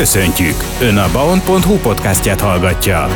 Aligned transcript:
Köszöntjük! 0.00 0.54
Ön 0.80 0.96
a 0.96 1.12
baon.hu 1.12 1.78
podcastját 1.78 2.40
hallgatja. 2.40 3.06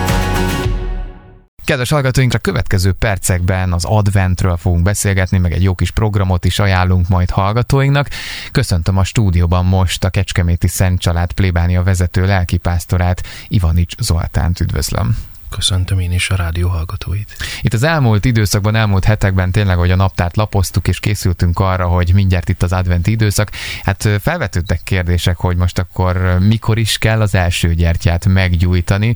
Kedves 1.64 1.90
hallgatóinkra 1.90 2.38
következő 2.38 2.92
percekben 2.92 3.72
az 3.72 3.84
adventről 3.84 4.56
fogunk 4.56 4.82
beszélgetni, 4.82 5.38
meg 5.38 5.52
egy 5.52 5.62
jó 5.62 5.74
kis 5.74 5.90
programot 5.90 6.44
is 6.44 6.58
ajánlunk 6.58 7.08
majd 7.08 7.30
hallgatóinknak. 7.30 8.08
Köszöntöm 8.52 8.98
a 8.98 9.04
stúdióban 9.04 9.64
most 9.64 10.04
a 10.04 10.10
Kecskeméti 10.10 10.68
Szent 10.68 11.00
Család 11.00 11.32
plébánia 11.32 11.82
vezető 11.82 12.26
lelkipásztorát, 12.26 13.22
Ivanics 13.48 13.96
Zoltánt 13.98 14.60
üdvözlöm. 14.60 15.16
Köszöntöm 15.54 15.98
én 15.98 16.12
is 16.12 16.30
a 16.30 16.36
rádió 16.36 16.68
hallgatóit. 16.68 17.36
Itt 17.62 17.72
az 17.72 17.82
elmúlt 17.82 18.24
időszakban, 18.24 18.74
elmúlt 18.74 19.04
hetekben 19.04 19.50
tényleg, 19.50 19.76
hogy 19.76 19.90
a 19.90 19.96
naptárt 19.96 20.36
lapoztuk, 20.36 20.88
és 20.88 21.00
készültünk 21.00 21.58
arra, 21.58 21.86
hogy 21.86 22.12
mindjárt 22.14 22.48
itt 22.48 22.62
az 22.62 22.72
adventi 22.72 23.10
időszak. 23.10 23.50
Hát 23.82 24.08
felvetődtek 24.20 24.80
kérdések, 24.82 25.36
hogy 25.36 25.56
most 25.56 25.78
akkor 25.78 26.38
mikor 26.40 26.78
is 26.78 26.98
kell 26.98 27.20
az 27.20 27.34
első 27.34 27.74
gyertyát 27.74 28.26
meggyújtani. 28.26 29.14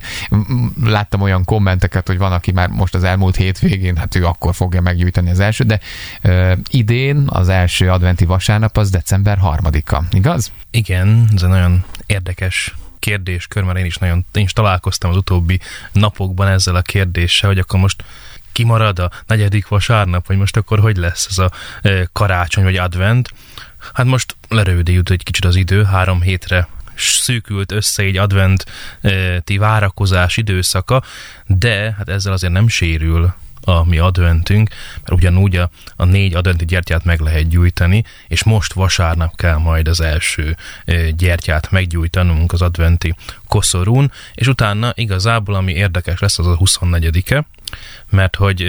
Láttam 0.83 1.21
olyan 1.21 1.43
kommenteket, 1.43 2.07
hogy 2.07 2.17
van, 2.17 2.31
aki 2.31 2.51
már 2.51 2.69
most 2.69 2.95
az 2.95 3.03
elmúlt 3.03 3.35
hétvégén, 3.35 3.97
hát 3.97 4.15
ő 4.15 4.25
akkor 4.25 4.55
fogja 4.55 4.81
meggyújtani 4.81 5.29
az 5.29 5.39
első, 5.39 5.63
de 5.63 5.79
uh, 6.23 6.51
idén 6.69 7.23
az 7.25 7.49
első 7.49 7.91
adventi 7.91 8.25
vasárnap 8.25 8.77
az 8.77 8.89
december 8.89 9.37
harmadika, 9.37 10.03
igaz? 10.11 10.51
Igen, 10.71 11.29
ez 11.35 11.43
egy 11.43 11.49
nagyon 11.49 11.83
érdekes 12.05 12.75
kérdéskör, 12.99 13.63
mert 13.63 13.77
én 13.77 13.85
is 13.85 13.97
nagyon 13.97 14.25
én 14.33 14.43
is 14.43 14.53
találkoztam 14.53 15.09
az 15.09 15.17
utóbbi 15.17 15.59
napokban 15.91 16.47
ezzel 16.47 16.75
a 16.75 16.81
kérdéssel, 16.81 17.49
hogy 17.49 17.59
akkor 17.59 17.79
most 17.79 18.03
kimarad 18.51 18.99
a 18.99 19.11
negyedik 19.27 19.67
vasárnap, 19.67 20.27
vagy 20.27 20.37
most 20.37 20.57
akkor 20.57 20.79
hogy 20.79 20.97
lesz 20.97 21.27
ez 21.29 21.37
a 21.37 21.51
karácsony 22.13 22.63
vagy 22.63 22.77
advent. 22.77 23.29
Hát 23.93 24.05
most 24.05 24.35
lerődült 24.49 25.09
egy 25.09 25.23
kicsit 25.23 25.45
az 25.45 25.55
idő, 25.55 25.83
három 25.83 26.21
hétre 26.21 26.67
szűkült 26.95 27.71
össze 27.71 28.03
egy 28.03 28.17
adventi 28.17 29.57
várakozás 29.57 30.37
időszaka, 30.37 31.03
de 31.45 31.93
hát 31.97 32.09
ezzel 32.09 32.33
azért 32.33 32.53
nem 32.53 32.67
sérül 32.67 33.33
a 33.61 33.85
mi 33.85 33.97
adventünk, 33.97 34.69
mert 34.93 35.11
ugyanúgy 35.11 35.55
a, 35.55 35.69
a 35.95 36.05
négy 36.05 36.33
adventi 36.33 36.65
gyertyát 36.65 37.03
meg 37.03 37.19
lehet 37.19 37.47
gyújtani, 37.47 38.03
és 38.27 38.43
most 38.43 38.73
vasárnap 38.73 39.35
kell 39.35 39.57
majd 39.57 39.87
az 39.87 40.01
első 40.01 40.57
gyertyát 41.15 41.71
meggyújtanunk 41.71 42.53
az 42.53 42.61
adventi 42.61 43.15
koszorún, 43.47 44.11
és 44.33 44.47
utána 44.47 44.91
igazából, 44.95 45.55
ami 45.55 45.73
érdekes 45.73 46.19
lesz, 46.19 46.39
az 46.39 46.47
a 46.47 46.57
24-e, 46.57 47.45
mert 48.09 48.35
hogy 48.35 48.61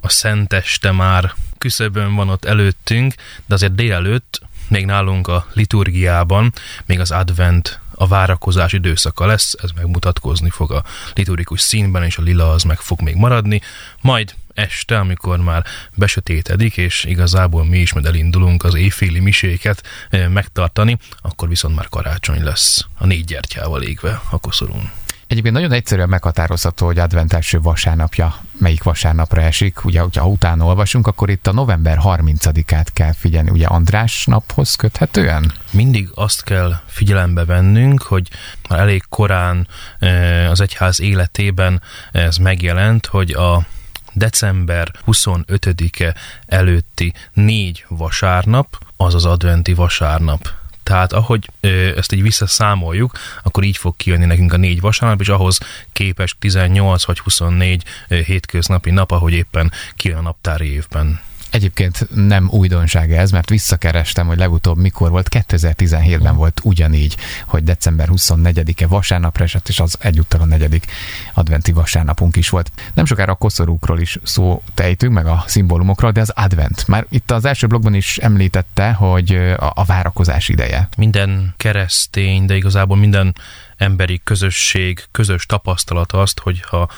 a 0.00 0.08
Szenteste 0.08 0.92
már 0.92 1.32
küszöbön 1.58 2.14
van 2.14 2.28
ott 2.28 2.44
előttünk, 2.44 3.14
de 3.46 3.54
azért 3.54 3.74
délelőtt 3.74 4.40
még 4.68 4.84
nálunk 4.84 5.28
a 5.28 5.46
liturgiában 5.52 6.52
még 6.86 7.00
az 7.00 7.10
advent 7.10 7.80
a 8.00 8.06
várakozás 8.06 8.72
időszaka 8.72 9.26
lesz, 9.26 9.54
ez 9.62 9.70
megmutatkozni 9.70 10.50
fog 10.50 10.72
a 10.72 10.84
liturgikus 11.14 11.60
színben, 11.60 12.02
és 12.02 12.18
a 12.18 12.22
lila 12.22 12.50
az 12.50 12.62
meg 12.62 12.78
fog 12.78 13.00
még 13.00 13.14
maradni, 13.14 13.60
majd 14.00 14.34
este, 14.54 14.98
amikor 14.98 15.38
már 15.38 15.64
besötétedik, 15.94 16.76
és 16.76 17.04
igazából 17.04 17.64
mi 17.64 17.78
is 17.78 17.92
majd 17.92 18.06
elindulunk 18.06 18.64
az 18.64 18.74
éjféli 18.74 19.18
miséket 19.18 19.82
eh, 20.10 20.28
megtartani, 20.28 20.98
akkor 21.20 21.48
viszont 21.48 21.76
már 21.76 21.88
karácsony 21.88 22.42
lesz 22.42 22.86
a 22.98 23.06
négy 23.06 23.24
gyertyával 23.24 23.82
égve 23.82 24.20
a 24.30 24.38
koszorún. 24.38 24.90
Egyébként 25.30 25.54
nagyon 25.54 25.72
egyszerűen 25.72 26.08
meghatározható, 26.08 26.86
hogy 26.86 26.98
advent 26.98 27.32
első 27.32 27.60
vasárnapja 27.60 28.34
melyik 28.58 28.82
vasárnapra 28.82 29.40
esik. 29.40 29.84
Ugye, 29.84 30.00
hogyha 30.00 30.26
utána 30.26 30.64
olvasunk, 30.64 31.06
akkor 31.06 31.30
itt 31.30 31.46
a 31.46 31.52
november 31.52 31.98
30-át 32.02 32.92
kell 32.92 33.12
figyelni, 33.12 33.50
ugye 33.50 33.66
András 33.66 34.26
naphoz 34.26 34.74
köthetően? 34.74 35.52
Mindig 35.70 36.08
azt 36.14 36.42
kell 36.44 36.80
figyelembe 36.86 37.44
vennünk, 37.44 38.02
hogy 38.02 38.28
már 38.68 38.78
elég 38.78 39.02
korán 39.08 39.68
eh, 39.98 40.50
az 40.50 40.60
egyház 40.60 41.00
életében 41.00 41.82
ez 42.12 42.36
megjelent, 42.36 43.06
hogy 43.06 43.30
a 43.30 43.66
december 44.12 44.90
25-e 45.06 46.14
előtti 46.46 47.12
négy 47.32 47.84
vasárnap, 47.88 48.78
az 48.96 49.14
az 49.14 49.24
adventi 49.24 49.74
vasárnap. 49.74 50.59
Tehát 50.90 51.12
ahogy 51.12 51.50
ezt 51.96 52.12
így 52.12 52.22
visszaszámoljuk, 52.22 53.18
akkor 53.42 53.64
így 53.64 53.76
fog 53.76 53.96
kijönni 53.96 54.24
nekünk 54.24 54.52
a 54.52 54.56
négy 54.56 54.80
vasárnap, 54.80 55.20
és 55.20 55.28
ahhoz 55.28 55.58
képest 55.92 56.36
18 56.38 57.04
vagy 57.04 57.18
24 57.18 57.84
ö, 58.08 58.20
hétköznapi 58.20 58.90
nap, 58.90 59.10
ahogy 59.10 59.32
éppen 59.32 59.72
kijön 59.96 60.18
a 60.18 60.20
naptári 60.20 60.72
évben. 60.72 61.20
Egyébként 61.50 62.08
nem 62.14 62.48
újdonság 62.50 63.12
ez, 63.12 63.30
mert 63.30 63.48
visszakerestem, 63.48 64.26
hogy 64.26 64.38
legutóbb 64.38 64.78
mikor 64.78 65.10
volt. 65.10 65.28
2017-ben 65.30 66.36
volt 66.36 66.60
ugyanígy, 66.62 67.16
hogy 67.46 67.64
december 67.64 68.08
24-e 68.12 68.86
vasárnapra 68.86 69.44
esett, 69.44 69.68
és 69.68 69.80
az 69.80 69.96
egyúttal 70.00 70.40
a 70.40 70.44
negyedik 70.44 70.86
adventi 71.34 71.72
vasárnapunk 71.72 72.36
is 72.36 72.48
volt. 72.48 72.72
Nem 72.94 73.04
sokára 73.04 73.32
a 73.32 73.34
koszorúkról 73.36 74.00
is 74.00 74.18
szó 74.22 74.62
tejtünk, 74.74 75.12
meg 75.12 75.26
a 75.26 75.44
szimbólumokról, 75.46 76.10
de 76.10 76.20
az 76.20 76.30
advent. 76.30 76.88
Már 76.88 77.06
itt 77.08 77.30
az 77.30 77.44
első 77.44 77.66
blogban 77.66 77.94
is 77.94 78.18
említette, 78.18 78.92
hogy 78.92 79.34
a, 79.56 79.72
a 79.74 79.84
várakozás 79.84 80.48
ideje. 80.48 80.88
Minden 80.96 81.54
keresztény, 81.56 82.46
de 82.46 82.56
igazából 82.56 82.96
minden 82.96 83.34
emberi 83.76 84.20
közösség, 84.24 85.04
közös 85.10 85.46
tapasztalat 85.46 86.12
azt, 86.12 86.40
hogy 86.40 86.60
ha 86.60 86.88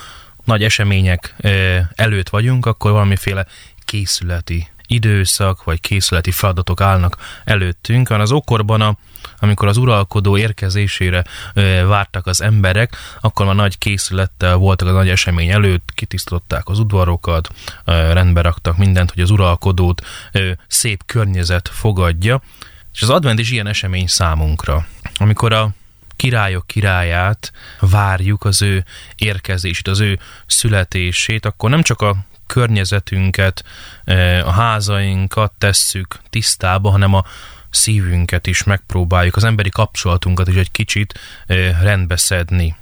nagy 0.44 0.64
események 0.64 1.34
előtt 1.94 2.28
vagyunk, 2.28 2.66
akkor 2.66 2.90
valamiféle 2.90 3.46
készületi 3.84 4.68
időszak, 4.86 5.64
vagy 5.64 5.80
készületi 5.80 6.30
feladatok 6.30 6.80
állnak 6.80 7.16
előttünk, 7.44 8.08
hanem 8.08 8.22
az 8.22 8.32
okorban, 8.32 8.80
a, 8.80 8.96
amikor 9.38 9.68
az 9.68 9.76
uralkodó 9.76 10.36
érkezésére 10.36 11.24
ö, 11.54 11.86
vártak 11.86 12.26
az 12.26 12.40
emberek, 12.40 12.96
akkor 13.20 13.46
már 13.46 13.54
nagy 13.54 13.78
készülettel 13.78 14.56
voltak 14.56 14.88
a 14.88 14.92
nagy 14.92 15.08
esemény 15.08 15.50
előtt, 15.50 15.90
kitisztították 15.94 16.68
az 16.68 16.78
udvarokat, 16.78 17.48
ö, 17.84 18.12
rendbe 18.12 18.40
raktak 18.40 18.76
mindent, 18.76 19.10
hogy 19.10 19.22
az 19.22 19.30
uralkodót 19.30 20.06
ö, 20.32 20.50
szép 20.66 21.02
környezet 21.06 21.68
fogadja, 21.68 22.42
és 22.92 23.02
az 23.02 23.10
advent 23.10 23.38
is 23.38 23.50
ilyen 23.50 23.66
esemény 23.66 24.06
számunkra. 24.06 24.86
Amikor 25.16 25.52
a 25.52 25.70
királyok 26.16 26.66
királyát 26.66 27.52
várjuk, 27.80 28.44
az 28.44 28.62
ő 28.62 28.84
érkezését, 29.16 29.88
az 29.88 30.00
ő 30.00 30.18
születését, 30.46 31.46
akkor 31.46 31.70
nem 31.70 31.82
csak 31.82 32.00
a 32.00 32.16
környezetünket, 32.46 33.64
e, 34.04 34.46
a 34.46 34.50
házainkat 34.50 35.52
tesszük 35.58 36.20
tisztába, 36.30 36.90
hanem 36.90 37.14
a 37.14 37.24
szívünket 37.70 38.46
is 38.46 38.62
megpróbáljuk, 38.62 39.36
az 39.36 39.44
emberi 39.44 39.70
kapcsolatunkat 39.70 40.48
is 40.48 40.54
egy 40.56 40.70
kicsit 40.70 41.20
e, 41.46 41.54
rendbe 41.82 42.16
szedni. 42.16 42.76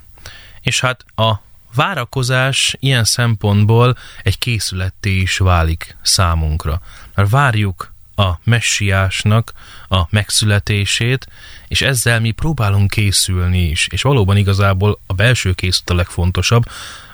És 0.61 0.79
hát 0.79 1.05
a 1.15 1.33
várakozás 1.75 2.75
ilyen 2.79 3.03
szempontból 3.03 3.97
egy 4.23 4.37
készületté 4.37 5.15
is 5.15 5.37
válik 5.37 5.97
számunkra. 6.01 6.81
Mert 7.15 7.29
várjuk 7.29 7.93
a 8.15 8.39
messiásnak 8.43 9.53
a 9.87 10.01
megszületését, 10.09 11.27
és 11.67 11.81
ezzel 11.81 12.19
mi 12.19 12.31
próbálunk 12.31 12.89
készülni 12.89 13.69
is. 13.69 13.87
És 13.91 14.01
valóban 14.01 14.37
igazából 14.37 14.99
a 15.05 15.13
belső 15.13 15.53
készület 15.53 15.89
a 15.89 15.93
legfontosabb, 15.93 16.65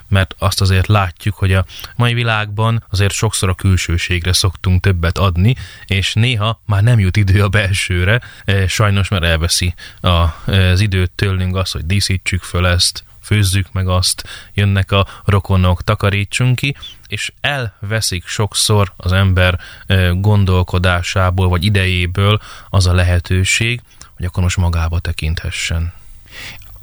mert 0.08 0.34
azt 0.38 0.60
azért 0.60 0.86
látjuk, 0.86 1.34
hogy 1.34 1.52
a 1.52 1.64
mai 1.96 2.14
világban 2.14 2.84
azért 2.90 3.12
sokszor 3.12 3.48
a 3.48 3.54
külsőségre 3.54 4.32
szoktunk 4.32 4.80
többet 4.80 5.18
adni, 5.18 5.54
és 5.86 6.14
néha 6.14 6.60
már 6.66 6.82
nem 6.82 6.98
jut 6.98 7.16
idő 7.16 7.42
a 7.42 7.48
belsőre, 7.48 8.20
e, 8.44 8.66
sajnos 8.66 9.08
mert 9.08 9.24
elveszi 9.24 9.74
az 10.00 10.80
időt 10.80 11.10
tőlünk 11.10 11.56
az, 11.56 11.70
hogy 11.70 11.86
díszítsük 11.86 12.42
föl 12.42 12.66
ezt, 12.66 13.04
főzzük 13.22 13.72
meg 13.72 13.88
azt, 13.88 14.28
jönnek 14.54 14.92
a 14.92 15.06
rokonok, 15.24 15.84
takarítsunk 15.84 16.56
ki, 16.56 16.76
és 17.06 17.32
elveszik 17.40 18.26
sokszor 18.26 18.92
az 18.96 19.12
ember 19.12 19.58
e, 19.86 20.08
gondolkodásából, 20.08 21.48
vagy 21.48 21.64
idejéből 21.64 22.40
az 22.68 22.86
a 22.86 22.94
lehetőség, 22.94 23.80
hogy 24.16 24.26
akkor 24.26 24.42
most 24.42 24.56
magába 24.56 24.98
tekinthessen. 24.98 25.92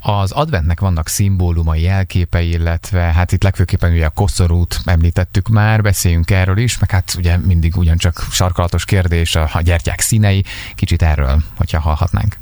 Az 0.00 0.30
adventnek 0.30 0.80
vannak 0.80 1.08
szimbólumai, 1.08 1.82
jelképei, 1.82 2.48
illetve 2.48 3.00
hát 3.00 3.32
itt 3.32 3.42
legfőképpen 3.42 3.92
ugye 3.92 4.06
a 4.06 4.10
koszorút 4.10 4.80
említettük 4.84 5.48
már, 5.48 5.82
beszéljünk 5.82 6.30
erről 6.30 6.58
is, 6.58 6.78
meg 6.78 6.90
hát 6.90 7.14
ugye 7.18 7.36
mindig 7.36 7.76
ugyancsak 7.76 8.26
sarkalatos 8.30 8.84
kérdés 8.84 9.36
a, 9.36 9.60
gyertyák 9.60 10.00
színei, 10.00 10.44
kicsit 10.74 11.02
erről, 11.02 11.42
hogyha 11.56 11.80
hallhatnánk. 11.80 12.36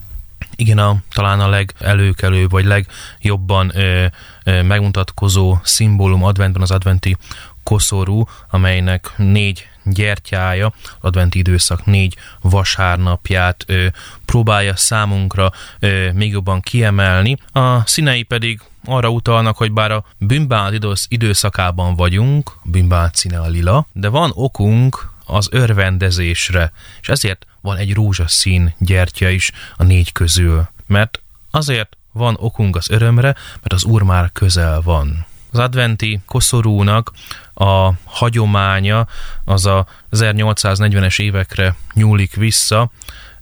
Igen, 0.56 0.78
a, 0.78 0.96
talán 1.12 1.40
a 1.40 1.48
legelőkelőbb, 1.48 2.50
vagy 2.50 2.64
legjobban 2.64 3.70
ö, 3.74 4.06
ö, 4.44 4.62
megmutatkozó 4.62 5.58
szimbólum 5.62 6.24
adventben 6.24 6.62
az 6.62 6.70
adventi 6.70 7.16
koszorú, 7.64 8.24
amelynek 8.50 9.12
négy 9.16 9.68
gyertyája, 9.84 10.72
adventi 11.00 11.38
időszak 11.38 11.84
négy 11.84 12.16
vasárnapját 12.40 13.64
ö, 13.66 13.86
próbálja 14.24 14.76
számunkra 14.76 15.52
ö, 15.78 16.12
még 16.12 16.30
jobban 16.30 16.60
kiemelni. 16.60 17.36
A 17.52 17.86
színei 17.86 18.22
pedig 18.22 18.60
arra 18.84 19.08
utalnak, 19.08 19.56
hogy 19.56 19.72
bár 19.72 19.90
a 19.90 20.04
bűnbánat 20.18 21.00
időszakában 21.08 21.96
vagyunk, 21.96 22.52
bűnbánat 22.62 23.14
színe 23.16 23.40
a 23.40 23.46
lila, 23.46 23.86
de 23.92 24.08
van 24.08 24.30
okunk 24.34 25.12
az 25.26 25.48
örvendezésre, 25.50 26.72
és 27.00 27.08
ezért 27.08 27.46
van 27.60 27.76
egy 27.76 27.94
rózsaszín 27.94 28.74
gyertya 28.78 29.28
is 29.28 29.52
a 29.76 29.82
négy 29.82 30.12
közül. 30.12 30.68
Mert 30.86 31.22
azért 31.50 31.96
van 32.12 32.36
okunk 32.38 32.76
az 32.76 32.90
örömre, 32.90 33.34
mert 33.54 33.72
az 33.72 33.84
Úr 33.84 34.02
már 34.02 34.32
közel 34.32 34.80
van. 34.80 35.26
Az 35.54 35.60
adventi 35.60 36.20
koszorúnak 36.26 37.10
a 37.54 37.90
hagyománya 38.04 39.06
az 39.44 39.66
a 39.66 39.86
1840-es 40.10 41.20
évekre 41.20 41.76
nyúlik 41.92 42.34
vissza, 42.34 42.90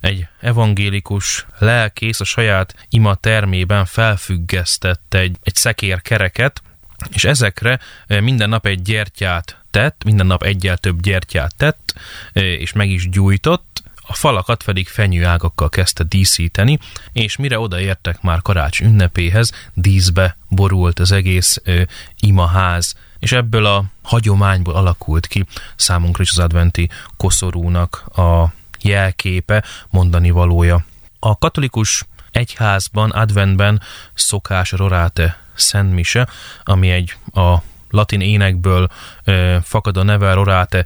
egy 0.01 0.27
evangélikus 0.41 1.47
lelkész 1.59 2.21
a 2.21 2.25
saját 2.25 2.87
ima 2.89 3.15
termében 3.15 3.85
felfüggesztette 3.85 5.19
egy, 5.19 5.37
egy 5.43 5.55
szekér 5.55 6.03
kereket, 6.03 6.63
és 7.13 7.25
ezekre 7.25 7.79
minden 8.07 8.49
nap 8.49 8.67
egy 8.67 8.83
gyertyát 8.83 9.63
tett, 9.71 10.05
minden 10.05 10.27
nap 10.27 10.43
egyel 10.43 10.77
több 10.77 11.01
gyertyát 11.01 11.57
tett, 11.57 11.95
és 12.33 12.73
meg 12.73 12.91
is 12.91 13.09
gyújtott, 13.09 13.72
a 14.07 14.15
falakat 14.15 14.63
pedig 14.63 14.89
fenyőágakkal 14.89 15.69
kezdte 15.69 16.05
díszíteni, 16.05 16.79
és 17.13 17.37
mire 17.37 17.59
odaértek 17.59 18.23
már 18.23 18.43
karács 18.43 18.81
ünnepéhez, 18.81 19.53
díszbe 19.75 20.37
borult 20.49 20.99
az 20.99 21.13
egész 21.13 21.61
ö, 21.65 21.83
imaház, 22.21 22.95
és 23.19 23.33
ebből 23.33 23.67
a 23.67 23.85
hagyományból 24.03 24.75
alakult 24.75 25.27
ki 25.27 25.47
számunkra 25.77 26.23
is 26.23 26.31
az 26.31 26.39
adventi 26.39 26.89
koszorúnak 27.17 28.05
a 28.17 28.53
jelképe, 28.81 29.65
mondani 29.91 30.31
valója. 30.31 30.85
A 31.19 31.39
katolikus 31.39 32.07
egyházban, 32.31 33.11
adventben 33.11 33.83
szokás 34.15 34.73
a 34.73 34.77
Rorate 34.77 35.39
Szentmise, 35.55 36.29
ami 36.63 36.91
egy 36.91 37.17
a 37.33 37.57
latin 37.93 38.21
énekből 38.21 38.89
ö, 39.25 39.57
fakad 39.63 39.97
a 39.97 40.03
neve 40.03 40.33
Rorate 40.33 40.85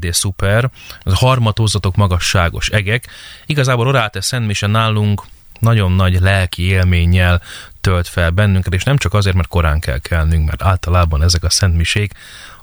de 0.00 0.12
super, 0.12 0.70
az 1.02 1.18
harmatózatok 1.18 1.96
magasságos 1.96 2.68
egek. 2.68 3.06
Igazából 3.46 3.84
Rorate 3.84 4.20
Szentmise 4.20 4.66
nálunk 4.66 5.22
nagyon 5.60 5.92
nagy 5.92 6.20
lelki 6.20 6.62
élménnyel 6.62 7.42
tölt 7.80 8.08
fel 8.08 8.30
bennünket, 8.30 8.74
és 8.74 8.82
nem 8.82 8.96
csak 8.96 9.14
azért, 9.14 9.36
mert 9.36 9.48
korán 9.48 9.80
kell 9.80 9.98
kelnünk, 9.98 10.46
mert 10.46 10.62
általában 10.62 11.22
ezek 11.22 11.44
a 11.44 11.50
szentmisék 11.50 12.12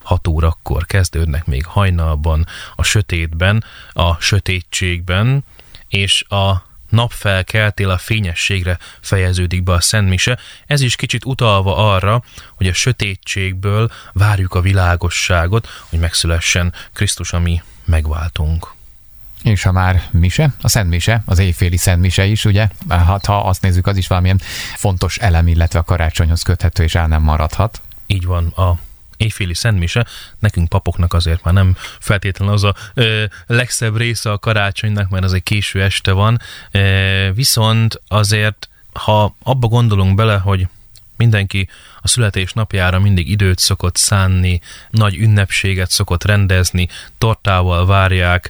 6 0.03 0.27
órakor 0.27 0.85
kezdődnek 0.85 1.45
még 1.45 1.65
hajnalban, 1.65 2.45
a 2.75 2.83
sötétben, 2.83 3.63
a 3.91 4.15
sötétségben, 4.19 5.43
és 5.87 6.25
a 6.29 6.63
napfelkeltél 6.89 7.89
a 7.89 7.97
fényességre 7.97 8.77
fejeződik 9.01 9.63
be 9.63 9.73
a 9.73 9.81
Szent 9.81 10.09
Mise. 10.09 10.37
Ez 10.65 10.81
is 10.81 10.95
kicsit 10.95 11.25
utalva 11.25 11.93
arra, 11.93 12.23
hogy 12.55 12.67
a 12.67 12.73
sötétségből 12.73 13.91
várjuk 14.13 14.53
a 14.53 14.61
világosságot, 14.61 15.67
hogy 15.89 15.99
megszülessen 15.99 16.73
Krisztus, 16.93 17.33
ami 17.33 17.61
megváltunk. 17.85 18.73
És 19.43 19.63
ha 19.63 19.71
már 19.71 20.03
mise, 20.11 20.53
a 20.61 20.67
Szent 20.67 20.89
Mise, 20.89 21.21
az 21.25 21.39
éjféli 21.39 21.77
Szent 21.77 22.01
Mise 22.01 22.25
is, 22.25 22.45
ugye? 22.45 22.67
Hát 22.89 23.25
ha 23.25 23.39
azt 23.39 23.61
nézzük, 23.61 23.87
az 23.87 23.97
is 23.97 24.07
valamilyen 24.07 24.41
fontos 24.75 25.17
elem, 25.17 25.47
illetve 25.47 25.79
a 25.79 25.83
karácsonyhoz 25.83 26.41
köthető, 26.41 26.83
és 26.83 26.95
el 26.95 27.07
nem 27.07 27.21
maradhat. 27.21 27.81
Így 28.05 28.25
van, 28.25 28.47
a 28.47 28.79
éjféli 29.17 29.53
szentmise, 29.53 30.05
nekünk 30.39 30.69
papoknak 30.69 31.13
azért 31.13 31.43
már 31.43 31.53
nem 31.53 31.75
feltétlenül 31.99 32.53
az 32.53 32.63
a 32.63 32.75
ö, 32.93 33.23
legszebb 33.47 33.97
része 33.97 34.31
a 34.31 34.39
karácsonynak, 34.39 35.09
mert 35.09 35.23
az 35.23 35.33
egy 35.33 35.43
késő 35.43 35.81
este 35.83 36.11
van, 36.11 36.39
ö, 36.71 37.29
viszont 37.33 38.01
azért, 38.07 38.69
ha 38.93 39.35
abba 39.43 39.67
gondolunk 39.67 40.15
bele, 40.15 40.37
hogy 40.37 40.67
mindenki 41.17 41.69
a 42.01 42.07
születésnapjára 42.07 42.99
mindig 42.99 43.29
időt 43.29 43.59
szokott 43.59 43.95
szánni, 43.95 44.61
nagy 44.89 45.15
ünnepséget 45.15 45.89
szokott 45.89 46.23
rendezni, 46.23 46.87
tortával 47.17 47.85
várják, 47.85 48.49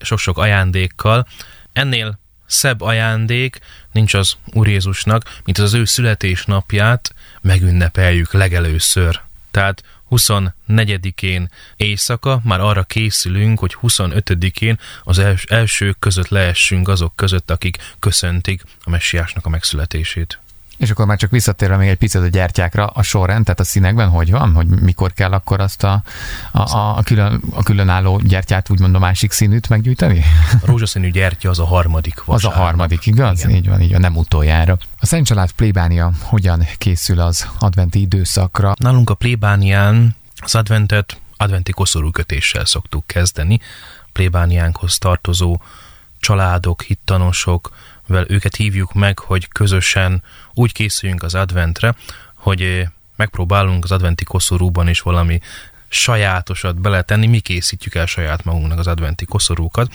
sok-sok 0.00 0.38
ajándékkal. 0.38 1.26
Ennél 1.72 2.18
szebb 2.46 2.80
ajándék 2.80 3.58
nincs 3.92 4.14
az 4.14 4.36
Úr 4.52 4.68
Jézusnak, 4.68 5.40
mint 5.44 5.58
az, 5.58 5.64
az 5.64 5.74
ő 5.74 5.84
születésnapját 5.84 7.14
megünnepeljük 7.40 8.32
legelőször. 8.32 9.20
Tehát 9.50 9.82
24-én 10.10 11.50
éjszaka 11.76 12.40
már 12.44 12.60
arra 12.60 12.82
készülünk, 12.82 13.58
hogy 13.58 13.76
25-én 13.82 14.78
az 15.02 15.18
els- 15.18 15.50
elsők 15.50 15.98
között 15.98 16.28
leessünk 16.28 16.88
azok 16.88 17.16
között, 17.16 17.50
akik 17.50 17.94
köszöntik 17.98 18.62
a 18.84 18.90
messiásnak 18.90 19.46
a 19.46 19.48
megszületését. 19.48 20.40
És 20.78 20.90
akkor 20.90 21.06
már 21.06 21.16
csak 21.16 21.30
visszatérve 21.30 21.76
még 21.76 21.88
egy 21.88 21.96
picit 21.96 22.20
a 22.20 22.26
gyertyákra, 22.26 22.86
a 22.86 23.02
sorrend, 23.02 23.44
tehát 23.44 23.60
a 23.60 23.64
színekben 23.64 24.08
hogy 24.08 24.30
van? 24.30 24.52
Hogy 24.52 24.66
mikor 24.66 25.12
kell 25.12 25.32
akkor 25.32 25.60
azt 25.60 25.82
a, 25.82 26.02
a, 26.52 26.60
a, 26.96 27.02
külön, 27.04 27.40
a 27.50 27.62
különálló 27.62 28.20
gyertyát, 28.24 28.70
úgymond 28.70 28.94
a 28.94 28.98
másik 28.98 29.32
színűt 29.32 29.68
meggyújtani? 29.68 30.24
A 30.52 30.66
rózsaszínű 30.66 31.10
gyertya 31.10 31.50
az 31.50 31.58
a 31.58 31.64
harmadik 31.64 32.24
vasárnap. 32.24 32.52
Az 32.52 32.58
a 32.58 32.62
harmadik, 32.62 33.06
igaz? 33.06 33.38
Igen. 33.38 33.56
Így 33.56 33.68
van, 33.68 33.80
így 33.80 33.90
van, 33.90 34.00
nem 34.00 34.16
utoljára. 34.16 34.78
A 34.98 35.06
Szent 35.06 35.26
Család 35.26 35.50
plébánia 35.52 36.12
hogyan 36.22 36.66
készül 36.78 37.20
az 37.20 37.48
adventi 37.58 38.00
időszakra? 38.00 38.74
Nálunk 38.78 39.10
a 39.10 39.14
plébánián 39.14 40.16
az 40.36 40.54
adventet 40.54 41.20
adventi 41.36 41.72
koszorúkötéssel 41.72 42.64
szoktuk 42.64 43.06
kezdeni. 43.06 43.60
Plébániánkhoz 44.12 44.98
tartozó 44.98 45.60
családok, 46.20 46.82
hittanosok, 46.82 47.70
vel 48.08 48.24
őket 48.28 48.56
hívjuk 48.56 48.94
meg, 48.94 49.18
hogy 49.18 49.48
közösen 49.48 50.22
úgy 50.54 50.72
készüljünk 50.72 51.22
az 51.22 51.34
adventre, 51.34 51.94
hogy 52.34 52.62
eh, 52.62 52.86
megpróbálunk 53.16 53.84
az 53.84 53.92
adventi 53.92 54.24
koszorúban 54.24 54.88
is 54.88 55.00
valami 55.00 55.40
sajátosat 55.88 56.80
beletenni, 56.80 57.26
mi 57.26 57.40
készítjük 57.40 57.94
el 57.94 58.06
saját 58.06 58.44
magunknak 58.44 58.78
az 58.78 58.86
adventi 58.86 59.24
koszorúkat. 59.24 59.92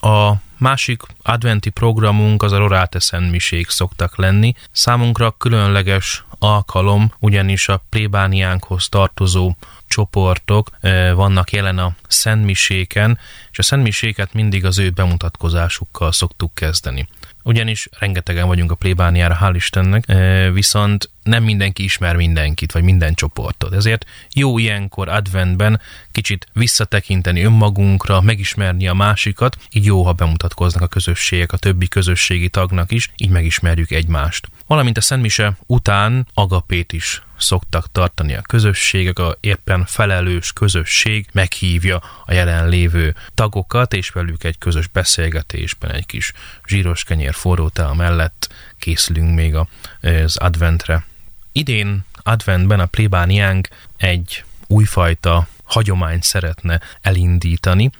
A 0.00 0.32
másik 0.56 1.02
adventi 1.22 1.70
programunk 1.70 2.42
az 2.42 2.52
a 2.52 2.58
Rorate 2.58 2.98
Szentmisék 2.98 3.68
szoktak 3.68 4.16
lenni. 4.16 4.54
Számunkra 4.72 5.34
különleges 5.38 6.24
alkalom, 6.38 7.12
ugyanis 7.18 7.68
a 7.68 7.82
plébániánkhoz 7.88 8.88
tartozó 8.88 9.56
csoportok 9.86 10.70
eh, 10.80 11.14
vannak 11.14 11.52
jelen 11.52 11.78
a 11.78 11.94
szentmiséken, 12.08 13.18
és 13.50 13.58
a 13.58 13.62
szentmiséket 13.62 14.34
mindig 14.34 14.64
az 14.64 14.78
ő 14.78 14.90
bemutatkozásukkal 14.90 16.12
szoktuk 16.12 16.54
kezdeni 16.54 17.08
ugyanis 17.42 17.88
rengetegen 17.98 18.46
vagyunk 18.46 18.70
a 18.70 18.74
plébániára, 18.74 19.38
hál' 19.40 19.52
Istennek, 19.54 20.12
viszont 20.52 21.10
nem 21.22 21.42
mindenki 21.42 21.82
ismer 21.82 22.16
mindenkit, 22.16 22.72
vagy 22.72 22.82
minden 22.82 23.14
csoportot. 23.14 23.74
Ezért 23.74 24.06
jó 24.34 24.58
ilyenkor 24.58 25.08
adventben 25.08 25.80
kicsit 26.12 26.46
visszatekinteni 26.52 27.42
önmagunkra, 27.42 28.20
megismerni 28.20 28.88
a 28.88 28.94
másikat, 28.94 29.56
így 29.72 29.84
jó, 29.84 30.02
ha 30.02 30.12
bemutatkoznak 30.12 30.82
a 30.82 30.86
közösségek, 30.86 31.52
a 31.52 31.56
többi 31.56 31.88
közösségi 31.88 32.48
tagnak 32.48 32.92
is, 32.92 33.10
így 33.16 33.30
megismerjük 33.30 33.90
egymást. 33.90 34.48
Valamint 34.66 34.96
a 34.96 35.00
Szentmise 35.00 35.56
után 35.66 36.26
agapét 36.34 36.92
is 36.92 37.22
szoktak 37.40 37.92
tartani 37.92 38.34
a 38.34 38.42
közösségek, 38.42 39.18
a 39.18 39.36
éppen 39.40 39.84
felelős 39.84 40.52
közösség 40.52 41.26
meghívja 41.32 42.02
a 42.24 42.32
jelenlévő 42.32 43.14
tagokat, 43.34 43.94
és 43.94 44.10
velük 44.10 44.44
egy 44.44 44.58
közös 44.58 44.86
beszélgetésben 44.86 45.90
egy 45.90 46.06
kis 46.06 46.32
zsíros 46.66 47.04
kenyér 47.04 47.34
forró 47.34 47.70
mellett 47.96 48.52
készülünk 48.78 49.34
még 49.34 49.54
az 50.00 50.36
adventre. 50.36 51.04
Idén 51.52 52.04
adventben 52.22 52.80
a 52.80 52.86
plébániánk 52.86 53.68
egy 53.96 54.44
újfajta 54.66 55.46
hagyományt 55.64 56.22
szeretne 56.22 56.80
elindítani, 57.00 57.90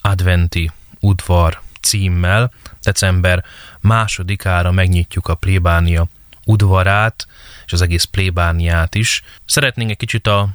adventi 0.00 0.70
udvar 1.00 1.60
címmel. 1.80 2.52
December 2.82 3.44
másodikára 3.80 4.70
megnyitjuk 4.70 5.28
a 5.28 5.34
plébánia 5.34 6.06
udvarát, 6.44 7.26
és 7.66 7.72
az 7.72 7.82
egész 7.82 8.04
plébániát 8.04 8.94
is. 8.94 9.22
Szeretnénk 9.44 9.90
egy 9.90 9.96
kicsit 9.96 10.26
az 10.26 10.48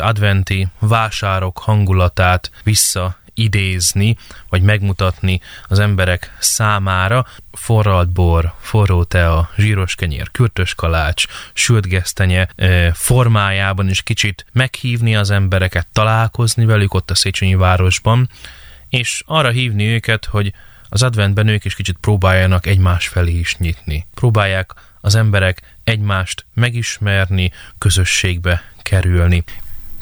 adventi 0.00 0.68
vásárok 0.78 1.58
hangulatát 1.58 2.50
vissza 2.62 3.18
idézni, 3.34 4.16
vagy 4.48 4.62
megmutatni 4.62 5.40
az 5.68 5.78
emberek 5.78 6.36
számára. 6.38 7.26
Forralt 7.52 8.08
bor, 8.08 8.54
forró 8.60 9.04
tea, 9.04 9.50
zsíros 9.56 9.94
kenyér, 9.94 10.30
kürtös 10.30 10.74
kalács, 10.74 11.24
sült 11.52 11.86
gesztenye 11.86 12.48
formájában 12.92 13.88
is 13.88 14.02
kicsit 14.02 14.46
meghívni 14.52 15.16
az 15.16 15.30
embereket, 15.30 15.86
találkozni 15.92 16.64
velük 16.64 16.94
ott 16.94 17.10
a 17.10 17.14
Széchenyi 17.14 17.54
városban, 17.54 18.28
és 18.88 19.22
arra 19.26 19.50
hívni 19.50 19.86
őket, 19.86 20.24
hogy 20.24 20.52
az 20.88 21.02
adventben 21.02 21.48
ők 21.48 21.64
is 21.64 21.74
kicsit 21.74 21.96
próbáljanak 22.00 22.66
egymás 22.66 23.08
felé 23.08 23.38
is 23.38 23.56
nyitni. 23.56 24.06
Próbálják 24.14 24.72
az 25.06 25.14
emberek 25.14 25.60
egymást 25.84 26.44
megismerni, 26.54 27.52
közösségbe 27.78 28.62
kerülni. 28.82 29.44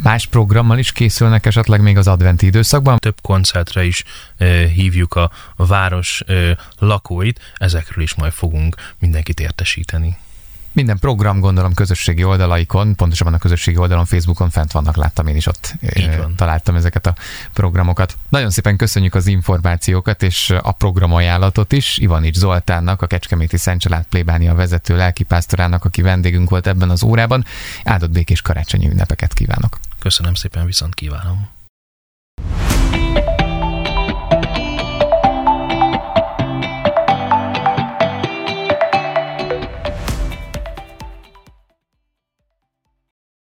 Más 0.02 0.26
programmal 0.26 0.78
is 0.78 0.92
készülnek 0.92 1.46
esetleg 1.46 1.80
még 1.80 1.96
az 1.96 2.08
adventi 2.08 2.46
időszakban? 2.46 2.99
Több 2.99 3.20
koncertre 3.23 3.84
is 3.84 4.04
e, 4.37 4.66
hívjuk 4.66 5.14
a, 5.14 5.30
város 5.56 6.23
e, 6.26 6.56
lakóit, 6.78 7.40
ezekről 7.54 8.04
is 8.04 8.14
majd 8.14 8.32
fogunk 8.32 8.76
mindenkit 8.99 9.40
értesíteni. 9.40 10.16
Minden 10.74 10.98
program, 10.98 11.40
gondolom, 11.40 11.74
közösségi 11.74 12.24
oldalaikon, 12.24 12.94
pontosabban 12.94 13.34
a 13.34 13.38
közösségi 13.38 13.76
oldalon, 13.76 14.04
Facebookon 14.04 14.50
fent 14.50 14.72
vannak, 14.72 14.96
láttam 14.96 15.26
én 15.26 15.36
is 15.36 15.46
ott, 15.46 15.74
találtam 16.36 16.74
ezeket 16.74 17.06
a 17.06 17.14
programokat. 17.52 18.16
Nagyon 18.28 18.50
szépen 18.50 18.76
köszönjük 18.76 19.14
az 19.14 19.26
információkat 19.26 20.22
és 20.22 20.52
a 20.62 20.72
programajánlatot 20.72 21.72
is 21.72 21.98
Ivanics 21.98 22.36
Zoltánnak, 22.36 23.02
a 23.02 23.06
Kecskeméti 23.06 23.56
Szent 23.56 23.80
Család 23.80 24.04
plébánia 24.04 24.54
vezető 24.54 24.96
lelkipásztorának, 24.96 25.84
aki 25.84 26.02
vendégünk 26.02 26.50
volt 26.50 26.66
ebben 26.66 26.90
az 26.90 27.02
órában. 27.02 27.44
Áldott 27.84 28.10
békés 28.10 28.42
karácsonyi 28.42 28.88
ünnepeket 28.88 29.32
kívánok! 29.32 29.78
Köszönöm 29.98 30.34
szépen, 30.34 30.66
viszont 30.66 30.94
kívánom! 30.94 31.53